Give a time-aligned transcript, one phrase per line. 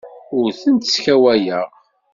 [0.37, 1.67] Ur tent-sskawayeɣ.